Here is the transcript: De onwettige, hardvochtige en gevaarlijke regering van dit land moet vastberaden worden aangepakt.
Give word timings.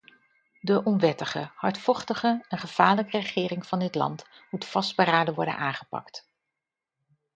De 0.61 0.83
onwettige, 0.83 1.51
hardvochtige 1.55 2.45
en 2.49 2.57
gevaarlijke 2.57 3.17
regering 3.19 3.65
van 3.67 3.79
dit 3.79 3.95
land 3.95 4.23
moet 4.51 4.65
vastberaden 4.65 5.33
worden 5.33 5.57
aangepakt. 5.57 6.27